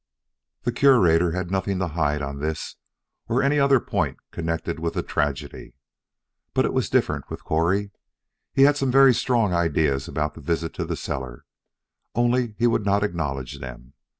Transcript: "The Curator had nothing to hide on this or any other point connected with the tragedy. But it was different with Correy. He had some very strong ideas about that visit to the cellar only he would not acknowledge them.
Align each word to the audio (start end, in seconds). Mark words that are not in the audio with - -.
"The 0.63 0.71
Curator 0.71 1.33
had 1.33 1.51
nothing 1.51 1.77
to 1.77 1.89
hide 1.89 2.23
on 2.23 2.39
this 2.39 2.75
or 3.29 3.43
any 3.43 3.59
other 3.59 3.79
point 3.79 4.17
connected 4.31 4.79
with 4.79 4.95
the 4.95 5.03
tragedy. 5.03 5.75
But 6.55 6.65
it 6.65 6.73
was 6.73 6.89
different 6.89 7.29
with 7.29 7.43
Correy. 7.43 7.91
He 8.51 8.63
had 8.63 8.77
some 8.77 8.89
very 8.91 9.13
strong 9.13 9.53
ideas 9.53 10.07
about 10.07 10.33
that 10.33 10.41
visit 10.41 10.73
to 10.73 10.85
the 10.85 10.95
cellar 10.97 11.45
only 12.15 12.55
he 12.57 12.65
would 12.65 12.83
not 12.83 13.03
acknowledge 13.03 13.59
them. 13.59 13.93